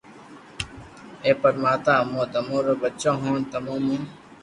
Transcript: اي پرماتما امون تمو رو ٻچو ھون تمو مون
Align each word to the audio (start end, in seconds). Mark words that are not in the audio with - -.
اي 1.23 1.31
پرماتما 1.43 1.95
امون 2.03 2.25
تمو 2.33 2.57
رو 2.65 2.73
ٻچو 2.81 3.11
ھون 3.21 3.39
تمو 3.51 3.75
مون 3.85 4.01